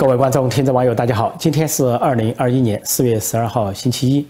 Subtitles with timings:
[0.00, 1.30] 各位观众、听众、网友，大家好！
[1.38, 4.26] 今天是二零二一年四月十二号，星期一。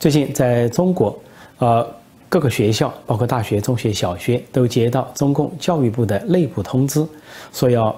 [0.00, 1.14] 最近在中国，
[1.58, 1.86] 呃，
[2.26, 7.06] 各个学校，包括大学、中学、小学，都接到中共教育部的内部通知，
[7.52, 7.94] 说要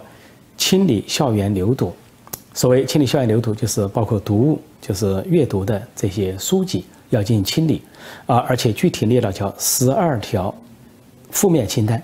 [0.56, 1.94] 清理校园流毒。
[2.54, 7.82] 所谓清理校园流毒，就是包括读物，就是阅读的这些书籍要进行清理
[8.26, 10.52] 啊，而且具体列了叫十二条
[11.30, 12.02] 负面清单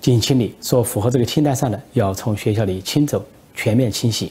[0.00, 3.22] 进行清理，说符合这个清单上的，要从学校里清走。
[3.58, 4.30] 全面清洗，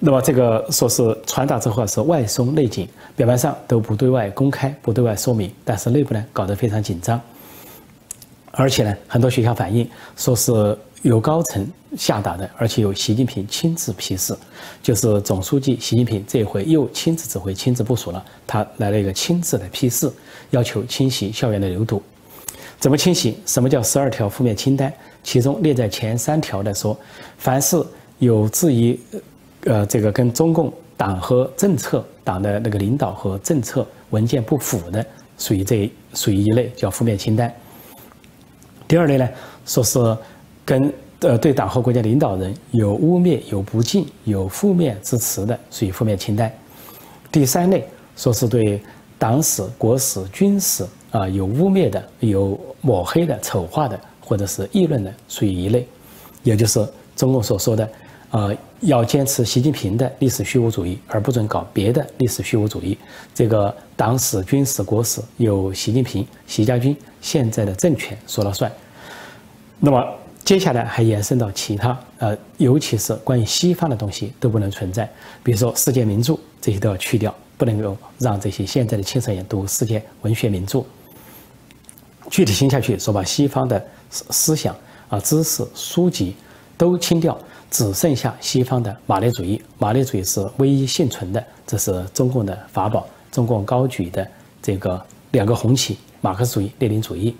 [0.00, 7.20] 那么这个说是传达之后是外松内紧，表面上都不对外公开、不对外说明，但是内部呢搞得非常紧张。
[8.50, 11.64] 而且呢，很多学校反映说是有高层
[11.96, 14.36] 下达的，而且有习近平亲自批示，
[14.82, 20.10] 就是总书记习近平这回又亲自指挥、亲自部署了，他来了一个亲自的批示，
[20.50, 22.02] 要求清洗校园的流毒。
[22.80, 23.38] 怎么清洗？
[23.46, 24.92] 什么叫十二条负面清单？
[25.22, 26.98] 其中列在前三条的说，
[27.36, 27.80] 凡是。
[28.18, 28.98] 有质疑，
[29.64, 35.04] 呃，这个跟中共党和政策、党的那个领导和政策文件不符的，
[35.38, 37.52] 属于这属于一类叫负面清单。
[38.88, 39.28] 第二类呢，
[39.66, 40.16] 说是
[40.64, 46.52] 跟呃对党和国家领导人有污蔑、有不敬、有负面之词的，属于负面清单。
[47.30, 48.82] 第三类说是对
[49.18, 55.86] 党史、国史、军史啊有污蔑的、有抹黑的、丑化的，或者是议论的，属于一类，
[56.42, 57.88] 也就是中共所说的。
[58.30, 62.96] 呃，要坚持习近平的历史虚无主义，而不准搞别的历史虚无主义。
[63.34, 68.70] 这个党史、军史、国史由习近平、习家军现在的政权说了算。
[69.80, 70.04] 那么
[70.44, 75.10] 接下来还延伸到其他，呃，尤其是关于西方的东西都不能存在，
[75.42, 80.84] 比如说世界名著这些都要去掉，不能够让这些现在的青少年读世界文学名著。
[82.30, 84.76] 具体听下去，说把西方的思思想
[85.08, 86.36] 啊、知识、书籍
[86.76, 87.38] 都清掉。
[87.70, 93.06] 只剩下西方的马列主义，马列主义是唯一幸存的，这是中共的法宝。
[93.30, 94.26] 中共高举的
[94.62, 95.00] 这个
[95.32, 97.36] 两个红旗，马克思主义、列宁主义。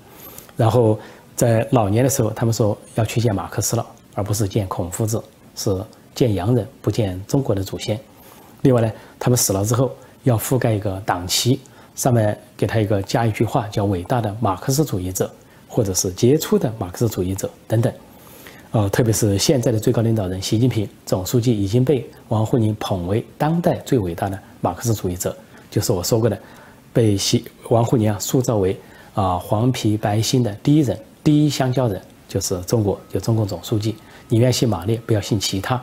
[0.54, 0.98] 然后
[1.34, 5.20] 在老年的时候，他们说要去见马克思了，而不是见孔夫子，
[5.56, 5.74] 是
[6.14, 7.98] 见洋人，不见中国的祖先。
[8.60, 9.90] 另外呢，他们死了之后
[10.24, 11.58] 要覆盖一个党旗，
[11.94, 15.32] 上面给他一个加一句话，叫“伟大的马克思主义者”
[15.66, 17.90] 或者是“杰出的马克思主义者”等等。
[18.70, 25.34] 呃，特别是现在的最高领导人习近平总书记已经被王沪宁捧为当代最伟大的马克思主义者，
[25.70, 26.38] 就是我说过的，
[26.92, 28.78] 被习王沪宁啊塑造为
[29.14, 31.98] 啊黄皮白心的第一人，第一香蕉人
[32.28, 33.96] 就是中国，就中共总书记。
[34.28, 35.82] 你愿信马列，不要信其他。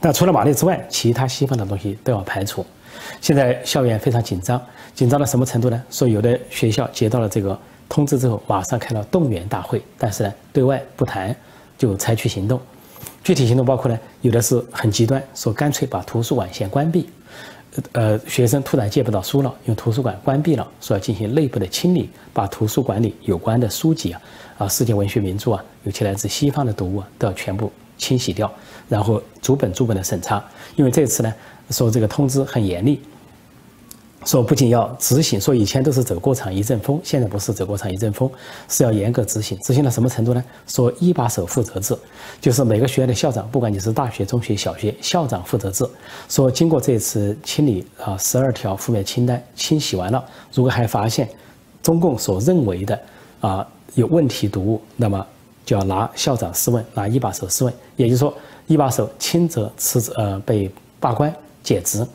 [0.00, 2.64] 那除了马列之外，其他西方的东西都要排除。
[3.20, 4.58] 现在校园非常紧张，
[4.94, 5.82] 紧张到什么程度呢？
[5.90, 7.58] 说有的学校接到了这个。
[7.92, 11.36] 通知之后，马上开了动员大会，但是呢，对外不谈，
[11.76, 12.58] 就采取行动。
[13.22, 17.10] 具体行动包括呢，有的是很极端，说干脆把图书馆先关闭。
[17.92, 24.20] 呃，学生突然借不到书了，用图书馆关闭了，说要进行内部的清理，把图书馆里有关的书籍啊，
[24.56, 28.50] 啊，世界文学名著啊，尤其来自西方的读物啊，都要全部清洗掉，
[28.88, 30.42] 然后逐本逐本的审查。
[30.76, 31.34] 因为这次呢，
[31.68, 33.02] 说这个通知很严厉。
[34.24, 38.30] 说不仅要执行，说以前都是走过场一阵风，现在不是走过场一阵风，
[38.68, 39.58] 是要严格执行。
[39.60, 40.44] 执行到什么程度呢？
[40.66, 41.96] 说一把手负责制，
[42.40, 45.84] 就是每个学校的校长，不管你是大学、中学、小学，校长负责制。
[46.28, 50.24] 说经过这次清理啊，十二条负面清单清洗完了，
[50.54, 51.28] 如果还发现
[51.82, 53.00] 中共所认为的
[53.40, 55.26] 啊有问题读物，那么
[55.66, 57.74] 就要拿校长试问，拿一把手试问。
[57.96, 58.32] 也就是说，
[58.66, 62.06] 一把手轻则辞职呃被罢官解职，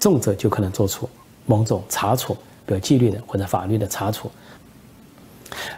[0.00, 1.08] 重则就可能做出。
[1.46, 2.34] 某种查处，
[2.66, 4.30] 比如纪律的或者法律的查处。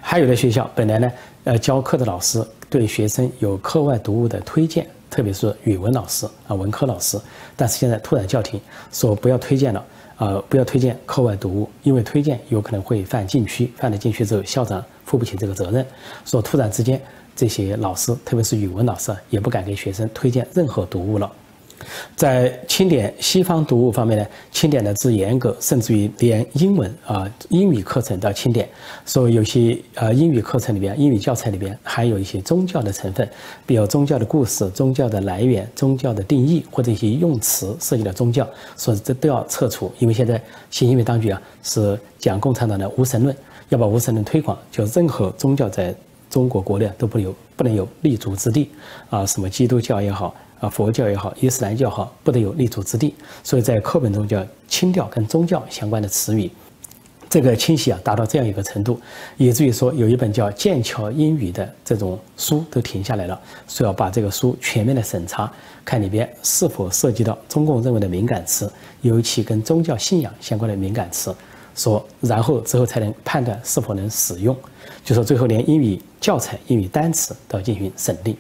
[0.00, 1.12] 还有的学校本来呢，
[1.44, 7.20] 呃，教课的老师对学生有课外读物的推荐，特别是语文老师啊，文科老师。
[7.56, 8.60] 但是现在突然叫停，
[8.92, 9.84] 说不要推荐了，
[10.18, 15.84] 呃，不要推荐课外读物，因为推荐有可能会犯禁区，犯了禁区之后，校长负不起这个责任。
[16.24, 17.00] 说突然之间，
[17.34, 21.30] 这些老师，特别是语文老师，也不敢给学生推荐任何读物了。
[22.16, 28.68] 在清点西方读物方面呢，清点的之严格，甚至于连英文啊英语课程都要清点。
[29.04, 33.28] 所以有些呃英语课程里边、英语教材里边含有一些宗教的成分，
[33.66, 39.92] 比如宗教的故事、宗教的来源、宗教的定义或者一些用词涉及到宗教，所以这都要撤除。
[39.98, 43.36] 因为现在新英语当局啊是讲共产党的无神论，
[43.68, 45.94] 要把无神论推广，就任何宗教在
[46.30, 48.70] 中国国内都不有不能有立足之地
[49.10, 50.34] 啊，什么基督教也好。
[50.64, 53.14] 啊，佛教也好，伊斯兰教好，不得有立足之地。
[53.42, 56.50] 所以在课本中就要清掉跟宗教相关的词语。
[57.28, 59.00] 这个清晰啊，达到这样一个程度，
[59.36, 65.52] 以至于说有一本叫《剑桥英语》的这种书都停下来了，说要把这个书全面的审查，
[65.84, 68.72] 看里边是否涉及到中共认为的敏感词，
[69.02, 71.34] 尤其跟宗教信仰相关的敏感词，
[71.74, 74.56] 说然后之后才能判断是否能使用，
[75.04, 78.36] 就说最后连英语教材、英语单词都要进行审定。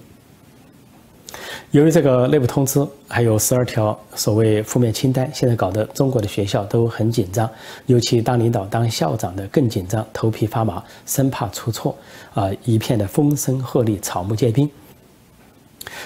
[1.70, 7.48] 由于这个内部通知还有十二条所谓负面清单，现在搞得中国的学校都很紧张，
[7.86, 11.96] 尤其当领导、当校长的更紧张，头皮发麻，生怕出错，
[12.34, 14.70] 啊，一片的风声鹤唳，草木皆兵。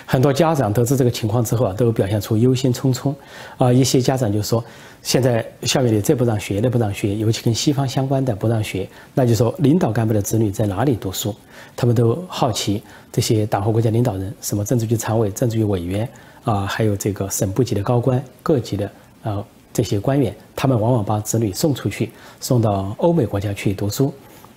[0.05, 3.15] 很多家长得知这个情况之后啊，都表现出忧心忡忡，
[3.59, 4.65] 啊，一些家长就说，
[5.03, 11.35] 现在校园里这不让学，那不让学，尤其跟西方相关的不让学，那就说领导干部的子女在哪里读书？
[11.77, 16.09] 他们都好奇这些党和国家领导人，什么政治局常委、政治局委员
[16.45, 18.91] 啊，还有这个省部级的高官、各级的
[19.23, 22.11] 啊这些官员，他们往往把子女送出去，
[22.41, 24.13] 送到欧美国家去读书。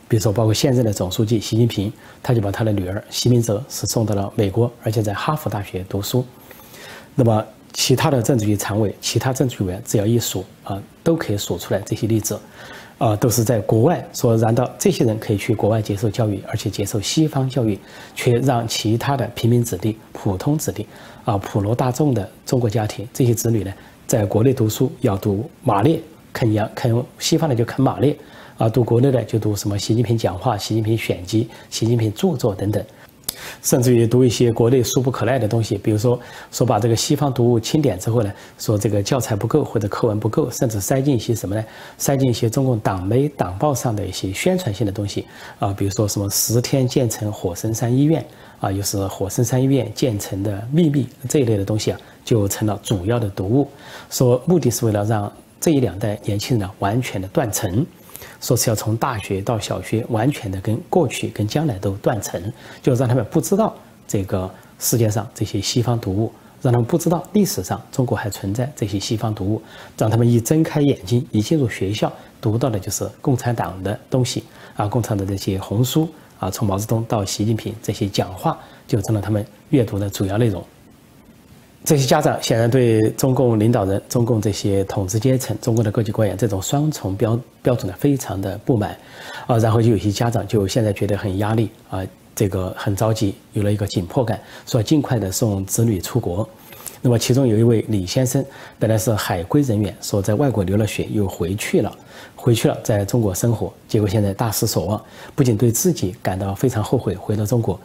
[0.08, 6.26] 比如说，包括现任的总书记习近平，他就把他的女儿习明泽是送到了美国，而且在哈佛大学读书。
[7.16, 12.40] 那么，其他的政治局常委、其他政治局委员，只要一数啊，都可以数出来这些例子，
[12.98, 17.80] 啊，都是在国外说，难道这些人可以去国外接受教育，而且接受西方教育，
[18.16, 20.86] 却让其他的平民子弟、普通子弟
[21.26, 23.74] 啊、普罗大众的中国家庭这些子女呢，
[24.08, 26.00] 在国内读书要读马列，
[26.34, 28.16] 啃洋啃西方的就啃马列。
[28.58, 32.86] 啊，读国内的就读什么习近平讲话、习近平选集、习近平著作等等，
[33.62, 36.20] 甚至于读一些国内俗不可耐的东西，比如说
[36.52, 41.64] 说把这个西方读物清点之后呢，说这个教材不够或者课文不够，甚至塞进一些什么呢？
[41.98, 45.26] 塞进一些中共党媒党报上的一些宣传性的东西
[45.60, 48.26] 啊，比如说什么十天建成火神山医院
[48.60, 53.68] 啊，又是火神山医院建成的秘密这一类的东西啊，就成了主要的读物，
[54.10, 57.86] 说目的是为了让这一两代年轻人呢完全的断层。
[58.42, 62.42] 说是要从大学到小学，完全的跟过去跟将来都断层，
[62.82, 63.74] 就让他们不知道
[64.08, 64.50] 这个
[64.80, 69.62] 世界上这些西方读物，让他们不知道历史上中国还存在这些西方读物，
[69.96, 72.12] 让他们一睁开眼睛，一进入学校，
[72.42, 74.44] 读到的就是共产党的东西
[74.76, 76.10] 啊，共产党的这些红书
[76.40, 78.58] 啊，从毛泽东到习近平这些讲话，
[78.88, 80.66] 就成了他们阅读的主要内容。
[81.84, 88.96] 这些家长显然对中共领导人、中共这些统治阶层、中国的各级官员这种双重标标准呢，非常的不满，
[89.48, 92.06] 啊，然后就有些家长就现在觉得很压力啊，
[92.36, 96.48] 这个很着急，有了一个紧迫感，说尽快的送子女出国。
[97.02, 98.46] 那么其中有一位李先生，
[98.78, 101.92] 本来是海归人员，说在外国留了学又回去了，
[102.36, 107.80] 回去了在中国生活，结果现在大失所望，不仅对自己感到非常后悔，回到中国。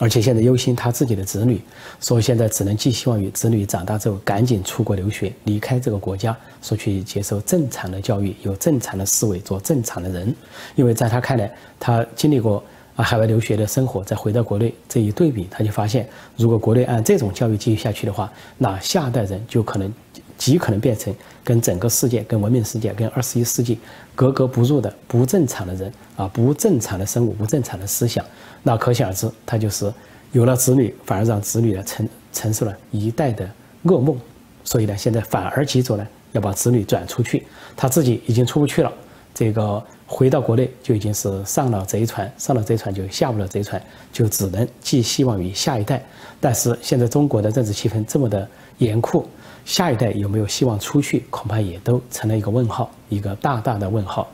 [0.00, 1.60] 而且现在忧心他自己的子女，
[2.00, 10.34] 说现在只能寄希望于子女长大之后赶紧出国留学，离开这个国家，说去接受正常的教育，有正常的思维，做正常的人。
[10.74, 12.64] 因为在他看来，他经历过
[12.96, 19.92] 啊海外留学的生活，再回到国内这一对比，他就发现，如果国内按这种教育继续下去的话，那下一代人就可能
[20.40, 21.14] 极可能变成
[21.44, 23.78] 跟整个世界、跟文明世界、跟二十一世纪
[24.14, 28.24] 格格不入的不正常的人啊，不正常的生物，不正常的思想。
[28.62, 29.92] 那可想而知，他就是
[30.32, 33.46] 有了子女，反而让子女呢承承受了一代的
[33.84, 34.18] 噩梦，
[34.64, 37.46] 所以呢，现在反而急着呢要把子女转出去，
[37.76, 38.90] 他自己已经出不去了，
[39.34, 46.02] 这个回到国内就已经是上了贼船，上了贼船就下不了贼船，就只能寄希望于下一代。
[46.40, 48.48] 但是现在中国的政治气氛这么的
[48.78, 49.28] 严酷，
[49.64, 54.28] 下一代有没有希望出去，恐怕也都成了一个问号，一个大大的问号。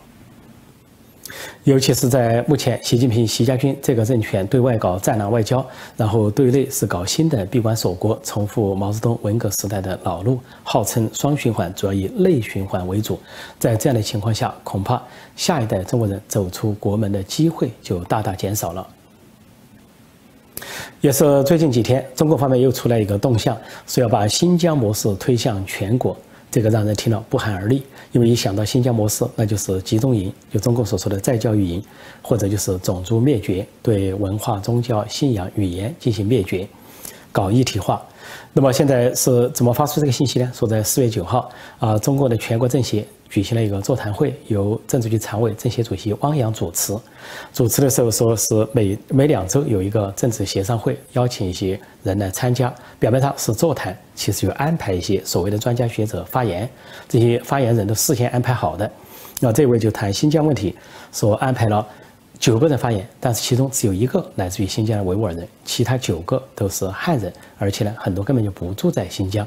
[1.64, 5.66] 尤其是在目前，习近平、习家军这个政权对外搞战狼外交，
[5.96, 13.18] 然后对内是搞新的闭关锁国，重复毛泽东文革时代的老路，号称双循环，主要以内循环为主。
[13.58, 15.02] 在这样的情况下，恐怕
[15.34, 18.86] 下一代中国人走出国门的机会就大大减少了。
[21.06, 26.16] 也是最近几天，中国方面又出来一个动向，说要把新疆模式推向全国。
[26.50, 31.80] 这个让人听了不寒而栗，因为一想到新疆模式，那就是集中营，就中共所说的再教育营，
[32.22, 36.66] 或者就是种族灭绝，对文化、宗教、信仰、语言进行灭绝，
[37.30, 38.02] 搞一体化。
[38.52, 40.50] 那么现在是怎么发出这个信息呢？
[40.52, 41.48] 说在四月九号
[41.78, 43.06] 啊，中国的全国政协。
[43.28, 46.96] 举行了一个座谈会，由政治局常委、政协主席汪洋主持。
[47.52, 52.72] 主持的时候说是每每两周有一个政治协商会，邀请一些人来参加。
[52.98, 56.68] 表面上是座谈，其实有安排一些所谓的专家学者发言。
[57.08, 58.90] 这些发言人都事先安排好的。
[59.40, 60.74] 那这位就谈新疆问题，
[61.12, 61.86] 说安排了
[62.38, 69.46] 九个人发言，但是其中只有一个来自于新疆的维吾尔人，其他九个都是汉人，而且呢很多根本就不住在新疆。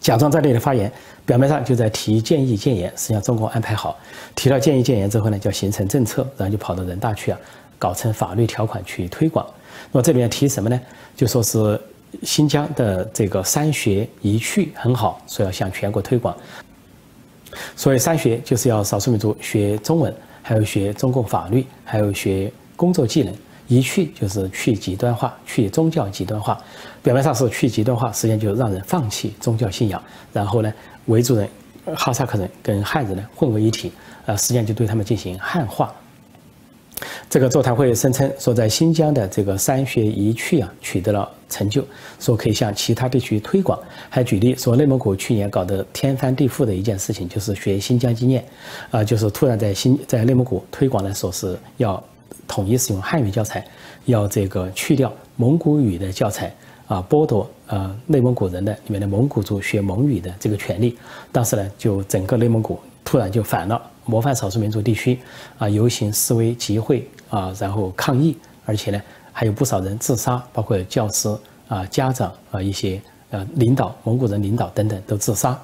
[0.00, 0.90] 假装这里发言，
[1.26, 3.98] 表面上就在提建议建言，实际上中共安排好，
[4.34, 7.38] 提到建议建言之后呢，就形成政策，然后就跑到人大去啊，
[7.78, 9.46] 搞成法律条款去推广。
[9.92, 10.80] 那么这里面提什么呢？
[11.14, 11.78] 就说是
[12.22, 16.34] 新疆的这个三学一去很好，说要向全国推广。
[17.76, 23.34] 所谓三学，就是要少数民族学中文，还有学中共法律，还有学工作技能。
[23.70, 26.60] 一去就是去极端化，去宗教极端化。
[27.04, 30.02] 表面上是去极端化，实际上就让人放弃宗教信仰。
[30.32, 30.74] 然后呢，
[31.06, 31.48] 维族人、
[31.94, 33.92] 哈萨克人跟汉人呢混为一体，
[34.26, 35.94] 呃，实际上就对他们进行汉化。
[37.30, 41.82] 这个座谈会声称说，在新疆的这个三学一去啊取得了成就，
[42.18, 43.78] 说可以向其他地区推广。
[44.10, 48.44] 还举例说，内蒙古去年搞得天翻地覆的一件事情，就是学新疆经验，
[48.90, 52.02] 啊，就是突然在新在内蒙古推广的说是要
[52.46, 53.64] 统一使用汉语教材，
[54.04, 56.54] 要这个去掉蒙古语的教材，
[56.86, 60.96] 啊，剥夺呃内蒙古人的里面的蒙古族学蒙语的这个权利。
[61.30, 63.80] 当时呢，就整个内蒙古突然就反了。
[64.06, 65.16] 模范少数民族地区，
[65.56, 71.28] 啊，游行示威集会啊，然后抗议，而且呢，还有不少人自杀，包括教师
[71.68, 75.56] 啊、家长啊、一些呃领导、蒙古人领导等等都自杀。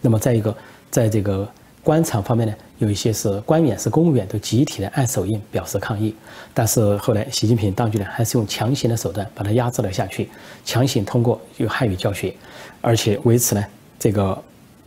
[0.00, 0.52] 那么再一个，
[0.90, 1.48] 在这个
[1.84, 2.52] 官场方面呢，
[2.84, 6.14] 有一些是官员、是公务员都集体的按手印表示抗议。
[6.52, 10.28] 但是后来习近平当局呢，还是用强行的手段把它压制了下去，
[10.64, 12.34] 强行通过用汉语教学，
[12.80, 13.64] 而且为此呢，
[13.98, 14.42] 这个。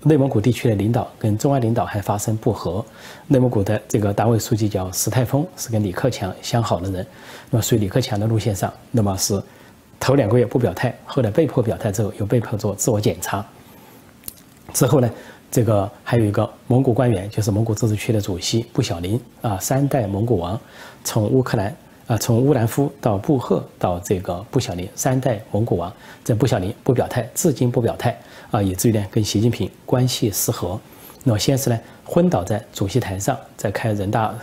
[0.07, 2.85] 内蒙古地区的领导跟中央领导还发生不和，
[3.25, 7.03] 内蒙古的这个党委书记叫石泰峰，是跟李克强相好的人，
[7.49, 9.41] 那么随李克强的路线上，那么是
[9.99, 13.43] 头两个月不表态，后来被迫表态之后又被迫做自我检查，
[14.75, 15.09] 之后呢，
[15.55, 20.59] 这个还有一个蒙古官员，就是蒙古自治区的主席布小林啊，三代蒙古王，
[21.05, 21.73] 从乌克兰。
[22.07, 25.91] 啊，从乌兰夫到布赫到这个布小林，三代蒙古王，
[26.25, 28.15] 这布小林不表态，至今不表态
[28.51, 30.77] 啊，以至于呢跟习近平关系失和。
[31.23, 34.35] 那么先是呢昏倒在主席台上，在开人大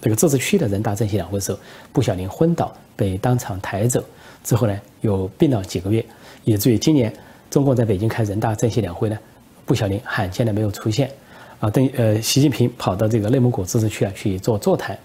[0.00, 1.58] 这个自治区的人大政协两会的时候，
[1.92, 4.02] 布小林昏倒被当场抬走，
[4.42, 6.04] 之后呢又病了几个月，
[6.44, 7.14] 以至于今年
[7.50, 9.16] 中共在北京开人大政协两会呢，
[9.64, 11.10] 布小林罕见的没有出现，
[11.60, 14.98] 啊，等呃习近平跑到这个内蒙古自治区啊去做座谈。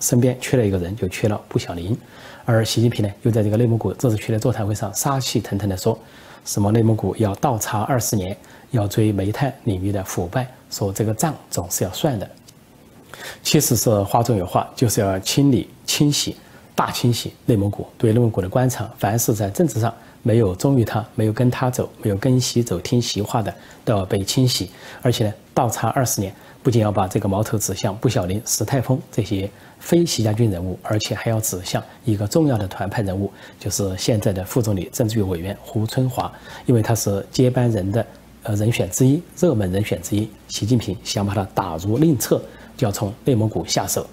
[0.00, 1.96] 身边缺了一个人，就缺了布小林，
[2.44, 5.96] 而习近平呢，又在这个内蒙古自治区的座谈会上杀气腾腾的说，
[6.44, 8.36] 什么内蒙古要倒查二十年，
[8.72, 12.28] 要追煤炭领域的腐败，说这个账总是要算的。
[13.40, 16.36] 其实是话中有话，就是要清理、清洗、
[16.78, 19.92] 大清洗内蒙古，对内蒙古的官场，凡是在政治上
[20.22, 23.52] 没有忠于他、没有跟他走、没有跟习走、听习话的，
[23.84, 24.70] 都要被清洗，
[25.02, 26.32] 而且呢，倒查二十年。
[26.62, 36.30] 不仅要把这个矛头指向布小林、石泰峰这些非习家军人物，而且还要指向一个重要的团派人物，就是现在的副总理、政治局委员胡春华，
[36.64, 38.06] 因为他是接班人的
[38.44, 40.28] 呃人选之一、热门人选之一。
[40.46, 42.40] 习近平想把他打入另册，
[42.76, 44.06] 就要从内蒙古下手。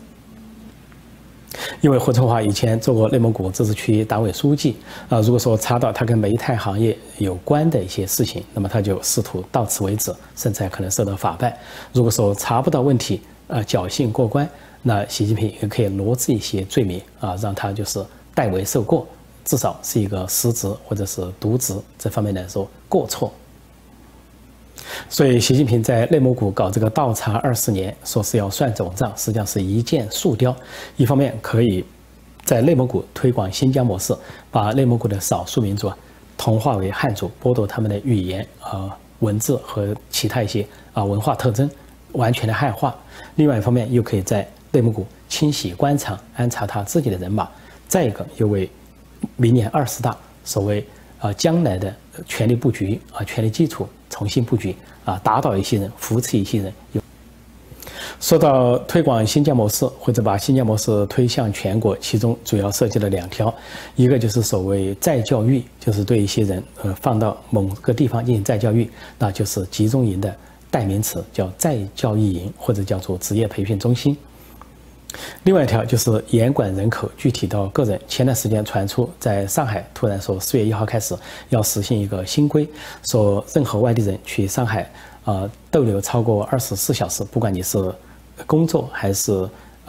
[1.81, 4.75] 因为胡春华以前做过内蒙古自治区党委书记
[5.09, 11.55] 啊，如果说查到他跟煤炭行业有关的一些事情，那么他就试图到此为止，甚至还可能受到法办。
[11.93, 14.49] 如果说查不到问题，啊，侥幸过关，
[14.81, 19.07] 那习近平也可以罗织一些罪名啊，让他就是代为受过，
[19.43, 23.31] 至少是一个失职或者是渎职这方面来说过错。
[25.09, 30.55] 所以，习近平在内蒙古搞这个倒查二十年，说是要算总账，实际上是一箭数雕。
[30.97, 31.83] 一方面可以
[32.43, 34.15] 在内蒙古推广新疆模式，
[34.51, 35.97] 把内蒙古的少数民族啊
[36.37, 41.67] 同化为汉族，剥夺他们的语言、啊文字和其他一些啊文化特征，
[42.11, 42.93] 完全的汉化；
[43.35, 47.45] 另外一方面，又可以在内蒙古清洗官场，安插他自己的人马；
[47.87, 48.69] 再一个，又为
[49.37, 50.85] 明年二十大所谓
[51.17, 51.95] 啊将来的
[52.27, 53.87] 权力布局啊权力基础。
[54.09, 56.73] 重新布局啊，打倒一些人，扶持一些人。
[56.93, 57.01] 有
[58.19, 63.53] 说到推广新疆模式，或者把新疆模式推向全国，其中主要涉及了两条，
[63.95, 70.33] 一个就是所谓再教育，就是对一些人呃放到某个地方进行再教育，那就是集中营的
[70.71, 74.15] 代名词，叫再教育营或者叫做职业培训中心。
[75.43, 77.99] 另外一条就是严管人口，具体到个人。
[78.07, 81.15] 前段时间传出，在上海突然说，四月一号开始
[81.49, 82.67] 要实行一个新规，
[83.03, 84.89] 说任何外地人去上海
[85.23, 87.93] 啊逗留超过二十四小时，不管你是
[88.45, 89.47] 工作还是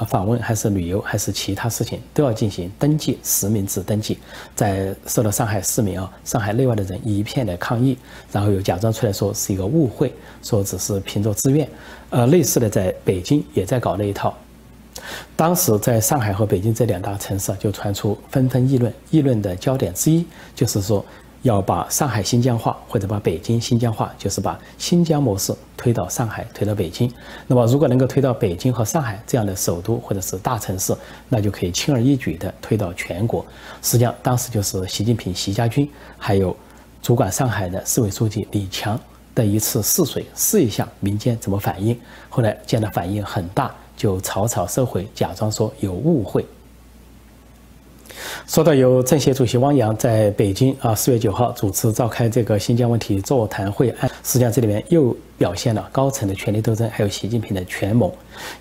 [0.09, 4.19] 访问，还是旅游，还是其他事情，都要进行登记，实名制登记。
[4.55, 7.97] 在受到上海市民啊、上海内外的人一片的抗议，
[8.31, 11.67] 然后又假装出来说是一个误会，说只是凭着自愿。
[12.11, 14.37] 呃，类似的在北京也在搞那一套。
[15.35, 21.05] 当时在上海和北京这两大城市就传出纷纷议论，议论的焦点之一就是说，
[21.43, 27.13] 要把上海新疆化或者把北京新疆化，就是把新疆模式推到上海、推到北京。
[27.47, 30.93] 那么，如果能够推到北京和上海这样的首都或者是大城市，
[31.29, 33.45] 那就可以轻而易举地推到全国。
[33.83, 36.57] 实际上，当时就是习近平、习家军还有
[37.01, 38.99] 主管上海的市委书记李强
[39.33, 41.97] 的一次试水，试一下民间怎么反应。
[42.29, 46.45] 后来见到反应很大，就草草收回，假装说有误会。
[48.47, 53.89] 说到由政协主席汪洋在北京啊四月九号主持召开这个新疆问题座谈会，
[54.23, 58.13] 实际上这里面又表现了高层的权力斗争，还有习近平的权谋。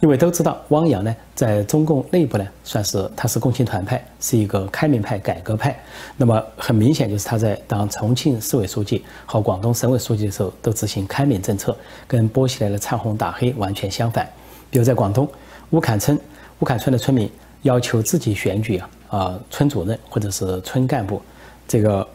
[0.01, 5.77] 因为都知道汪洋呢在中共内部呢算是他是共青团派，是一个开明派、改革派。
[6.17, 11.75] 那么很明显就是他在当重庆市委书记和广东省委书记的时候都执行开明政策，
[12.07, 14.27] 跟波西来的唱红打黑完全相反。
[14.75, 15.25] 比如在广东
[15.69, 16.19] 乌坎村，
[16.59, 18.89] 乌坎村的村民要求自己选举啊。
[19.07, 21.21] 啊，村主任或者是村干部，
[21.65, 22.05] 这个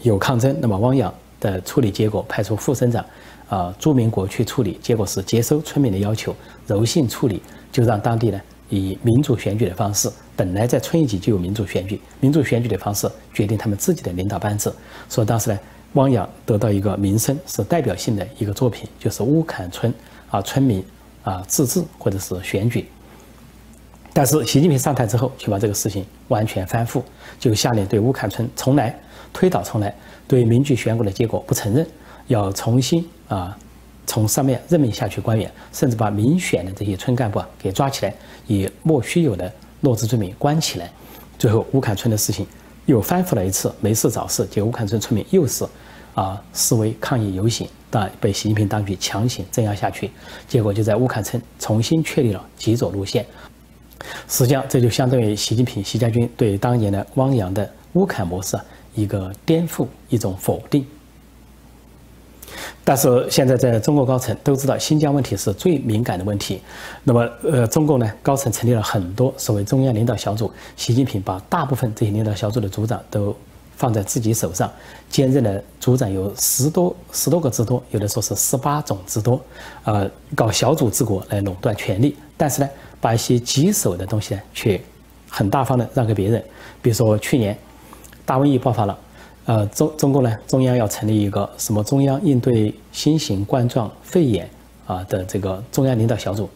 [0.00, 3.04] 有抗争，那么汪洋的处理结果派出副省长
[3.50, 6.34] 啊朱明国去处理，结果是接收村民的要求，
[6.66, 14.74] 柔性处理，就让当地呢以民主选举的方式，本来在村一级就有民主选举，民主选举的方式决定他们自己的领导班子。
[15.06, 15.58] 所以当时呢，
[15.92, 19.92] 汪洋得到一个名声是代表性的一个作品，就是乌坎村
[20.30, 20.82] 啊村民
[21.26, 22.88] 啊自治或者是选举。
[24.12, 27.02] 但是习近平上台之后，却把这个事情完全翻覆，
[27.38, 28.96] 就下令对乌坎村重来，
[29.32, 29.94] 推倒重来，
[30.26, 31.86] 对民举选举的结果不承认，
[32.28, 33.54] 要重新啊
[34.06, 38.14] 从上面任命下去官员，甚至把民选的这些村干部啊给抓起来，
[38.46, 39.52] 以莫须有的
[39.82, 40.90] 落职罪名关起来。
[41.38, 42.46] 最后乌坎村的事情
[42.86, 45.66] 又翻覆了一次，没事找事，结果乌坎村村民又是
[46.14, 50.10] 啊示威抗议游行，但被习近平当局强行镇压下去，
[50.48, 53.24] 结果就在乌坎村重新确立了极左路线。
[54.28, 58.58] 实际上，这就相当于习近平、习家军对当年的汪洋的乌坎模式
[58.94, 60.86] 一个颠覆、一种否定。
[62.84, 66.60] 但是现在在中国高层都知道新疆问题是最敏感的问题，
[67.02, 73.36] 那么呃，中共呢高层成立了很多所谓中央领导小组，习近平把大部分这些领导小组的组长都
[73.76, 74.70] 放在自己手上，
[75.08, 79.40] 兼任的组长有十多十多个之多，有的说是十八种之多，
[79.84, 82.68] 呃，搞小组治国来垄断权力，但是呢。
[82.98, 84.80] 把一些棘手的东西呢，却
[85.28, 86.42] 很大方的让给别人。
[86.80, 87.56] 比如说去年
[88.24, 88.98] 大瘟疫爆发了，
[89.44, 94.48] 呃，中中共呢，中央要成立一个什么中央应对新型冠状肺炎
[94.86, 96.48] 啊的这个中央领导小组。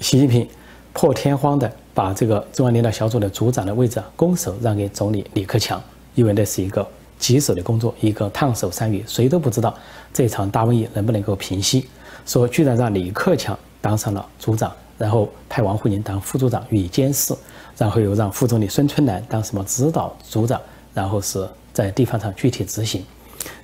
[0.00, 0.46] 习近平
[0.92, 5.80] 破天荒的把这个中央领导小组的组长的位置拱手让给总理李克强，
[6.14, 6.86] 因为那是一个
[7.18, 9.74] 棘手的工作，一个烫手山芋，谁都不知道
[10.12, 11.86] 这场大瘟疫能不能够平息。
[12.26, 14.72] 说居然让李克强当上了组长。
[14.98, 17.34] 然后派王沪宁当副组长予以监视，
[17.76, 20.60] 然后又让副总理孙春兰当什么指导组长，
[20.94, 23.04] 然后是在地方上具体执行。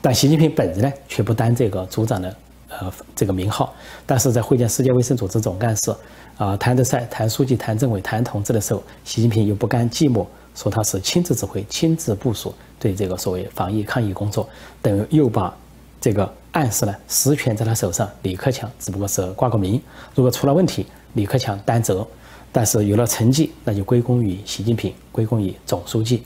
[0.00, 2.34] 但习近平本人呢，却不担这个组长的
[2.70, 3.72] 呃这个名号。
[4.04, 5.94] 但是在会见世界卫生组织总干事
[6.38, 10.26] 啊谭德赛、谭书记、谭政委、谭同志的时候，习近平又不甘寂寞，
[10.58, 14.48] 说他是亲自指挥、亲自部署对这个所谓防疫抗疫工作，
[14.82, 15.56] 等于又把
[16.00, 18.10] 这个暗示呢实权在他手上。
[18.22, 19.80] 李克强只不过是挂个名，
[20.16, 20.84] 如果出了问题。
[21.14, 22.06] 李克强担责，
[22.50, 26.24] 但是有了成绩，那就归功于习近平，归功于总书记。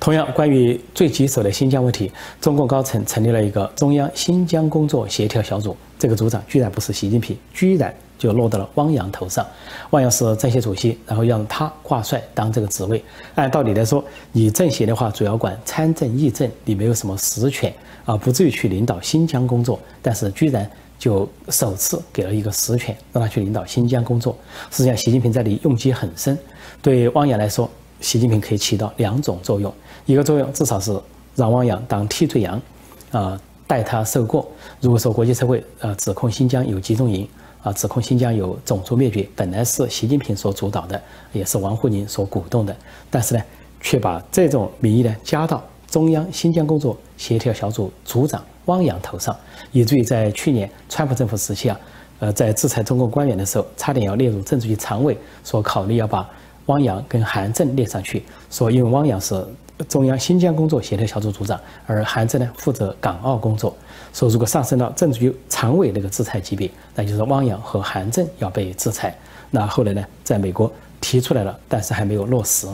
[0.00, 9.46] 同样，关于最棘手的新疆问题，中共高层成立了一个中央新疆工作协调小组，这个组长居然不是习近平，居然就落到了汪洋头上。
[9.90, 13.00] 汪洋是政协主席，然后让他挂帅当这个职位。
[13.36, 17.72] 按道理来说，你政协的话主要管参政议政，你没有什么实权
[18.04, 19.78] 啊，不至于去领导新疆工作。
[20.02, 20.68] 但是居然。
[20.98, 24.38] 就首次给了一个实权，让他去领导新疆工作。
[24.70, 26.38] 实际上，习近平这里用机很深。
[26.80, 27.68] 对汪洋来说，
[28.00, 29.74] 习近平可以起到两种作用：
[30.06, 30.96] 一个作用至少是
[31.34, 32.62] 让汪洋当替罪羊，
[33.10, 33.40] 啊，
[33.72, 34.46] 代他受过。
[34.82, 37.26] 如果说国际社会呃指控新疆有集中营，
[37.62, 41.00] 啊，指控新疆有种族灭绝，本来是习近平所主导的，
[41.32, 42.76] 也是王沪宁所鼓动的，
[43.08, 43.42] 但是呢，
[43.80, 48.44] 却把这种名义呢加到中央新疆工作协调小组组长。
[48.66, 49.34] 汪洋头上，
[49.72, 51.80] 以至于在去年川普政府时期啊，
[52.20, 56.28] 呃，在制裁中共官员的时候，差点要列入政治局常委，说考虑要把
[56.66, 59.44] 汪洋跟韩正列上去，说因为汪洋是
[59.88, 63.76] 中央新疆工作协调小组组长，而韩正呢负责港澳工作，
[64.12, 69.16] 说如果上升到政治局常委那个制裁级别，那就是汪洋和韩正要被制裁。
[69.50, 72.66] 那后来呢，在美国提出来了，但是还没有落实。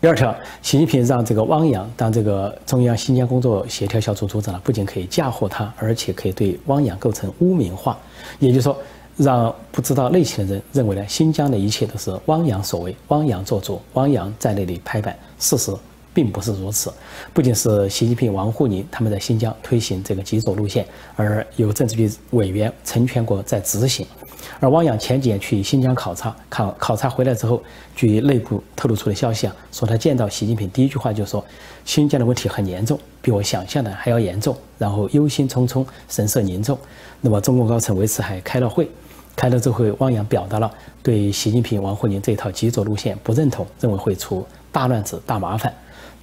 [0.00, 7.96] 第二条，习近平让这个汪洋当这个中央新疆工作协调小组组长了，不仅可以嫁祸他，而且可以对汪洋构成污名化。
[8.40, 8.76] 也就是说，
[9.16, 15.16] 让不知道内情的人认为呢，新疆的一切都是汪洋所为，汪洋做主，汪洋在那里拍板。
[15.38, 15.72] 事实
[16.14, 16.92] 并不是如此。
[17.32, 24.06] 不仅是习近平、王沪宁他们在新疆推行这个极左路线，而有政治局委员陈全国在执行。
[24.58, 27.62] 而汪洋前几年去新疆考察，考考察回来之后，
[27.94, 31.44] 据内部透露出的消息啊，说他见到习近平第一句话就说
[31.84, 36.76] ：“新疆的问题很严重，比我想象的还要严重。”然后忧心忡忡，神色凝重。
[37.20, 38.88] 那么中共高层为此还开了会，
[39.36, 40.70] 开了之后，汪洋表达了
[41.04, 45.72] 对习近平、王沪宁这套极左路线不认同，认为会出大乱子、大麻烦。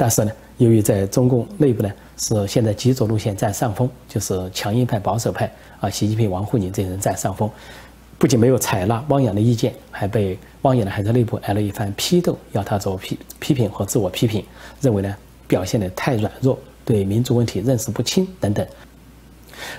[0.02, 7.52] 但是呢，由于在中共内部呢，是现在极左路线占上风，就是强硬派、保守派啊，习近平、王沪宁这些人占上风。
[8.18, 14.42] 不仅没有采纳汪洋的意见，还被汪洋呢还在内部挨了一番批斗，要他做批批评和自我批评，
[14.80, 15.14] 认为呢
[15.50, 18.66] 表现的太软弱，对民族问题认识不清等等。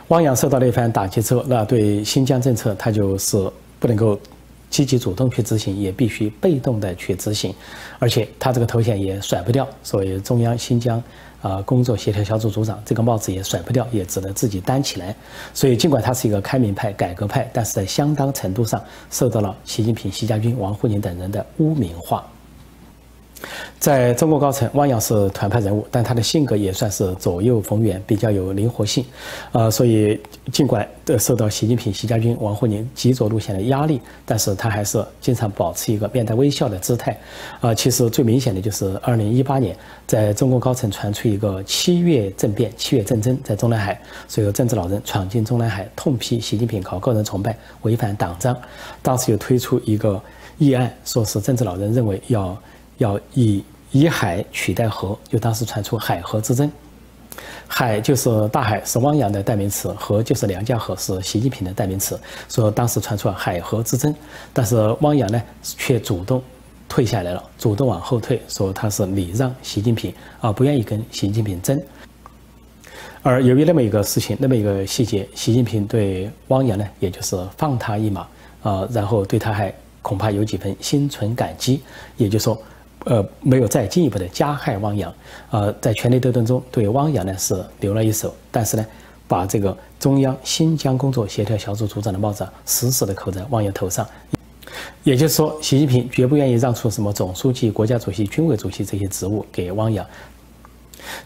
[0.08, 4.20] 汪洋受到了一番打击之后，那对新疆政策他就是不能够
[4.70, 7.54] 积极主动去执行，也必须被动的去执行，
[7.98, 11.02] 而且他这个头衔也甩不掉，所谓中央新疆。
[11.42, 15.16] 啊，工作协调小组组长这个帽子也甩不掉，也只能自己担起来。
[15.54, 18.78] 所以，尽管他是一个开明派、改革派，但是在相当程度上
[19.10, 22.30] 受到了习近平、习家军、王沪宁等人的污名化。
[23.78, 29.04] 在中国高层，汪洋是团派人物，但他的性格也算是左右逢源，比较有灵活性。
[29.52, 30.20] 呃，所以
[30.52, 30.86] 尽管
[31.18, 37.18] 受到习近平、习家军、王沪宁极左路线的压力，但是他还是经常保持一个面带微笑的姿态。
[37.60, 39.74] 啊，其实最明显的就是二零一八年，
[40.06, 43.98] 在中国高层传出一个七月政变、七月政争，在中南海，
[44.28, 48.54] 所有政治老人闯进中南海，痛批习近平搞个人崇拜，违反党章。
[49.00, 50.20] 当时又推出一个
[50.58, 52.54] 议案，说是政治老人认为要。
[53.00, 56.70] 要以以海取代河，就当时传出海河之争，
[57.66, 62.20] 海就是大海，是汪洋的代名词；河就是梁家河，是习近平的代名词。
[62.50, 64.14] 说当时传出海河之争，
[64.52, 66.42] 但是汪洋呢却主动
[66.90, 71.80] 退下来了，主动往后退，说他是礼让习近平，啊不愿意跟习近平争。
[73.22, 78.28] 而由于那么一个事情，那么一个细节，习近平对汪洋呢，也就是放他一马，
[78.62, 81.80] 啊，然后对他还恐怕有几分心存感激，
[82.18, 82.60] 也就是说。
[83.06, 85.12] 呃，没有再进一步的加害汪洋，
[85.50, 88.86] 呃，在权力斗争中对汪洋呢是留了一手，但是呢，
[89.26, 94.06] 把这个中央新疆工作协调小组组长的帽子死死的扣在汪洋头上。
[95.02, 100.06] 也就是说，习近平绝不愿意让出什么总书记、国家主席、军委主席这些职务给汪洋，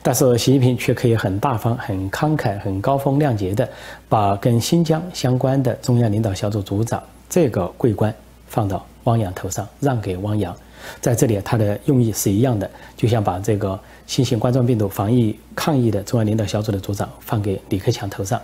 [0.01, 3.69] 但是习近平却可以很大方、很慷慨、很高风亮节的
[4.09, 8.15] 把跟新疆相关的中央领导小组组长这个桂冠
[8.47, 10.57] 放到汪洋头上，让给汪洋。
[11.01, 18.40] 在这里，他的用意是一样的，就像把这个新型冠状病毒防疫抗疫的中央领导小组的组长放给李克强头上，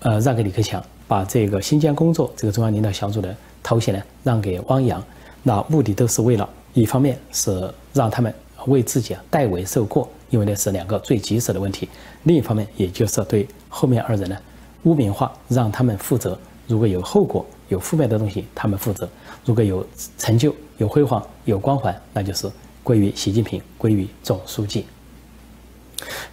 [0.00, 5.02] 呃，让给李克强；把这个新疆工作这个中央领导小组的头衔呢，让给汪洋。
[5.42, 8.32] 那目的都是为了，一方面是让他们
[8.66, 11.86] 为自己啊代为受过，因为那是两个最棘手的问题；
[12.22, 14.36] 另一方面，也就是对后面二人呢
[14.84, 16.38] 污名化，让他们负责。
[16.66, 19.06] 如果有后果、有负面的东西，他们负责；
[19.44, 19.86] 如果有
[20.18, 22.50] 成就、有辉煌、有光环，那就是
[22.82, 24.86] 归于习近平，归于总书记。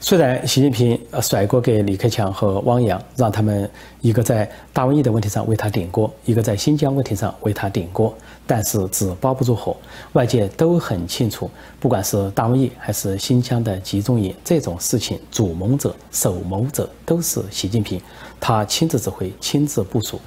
[0.02, 3.70] 虽然习近平甩锅给李克强和汪洋，让他们
[4.02, 8.14] 一个在大瘟疫的问题上为他顶锅，一个在新疆问题上为他顶锅，
[8.46, 9.78] 但是纸包不住火。
[10.14, 18.02] 外界都很清楚，不管是大瘟疫还是新疆的集中营这种事情，主谋者、首谋者都是习近平，
[18.42, 20.20] 他亲自指挥、亲自部署，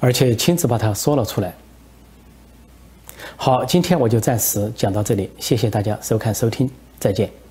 [0.00, 1.54] 而且亲自把它说了出来。
[3.36, 7.43] 好，今天我就暂时讲到这里，谢谢大家收看收听，再见。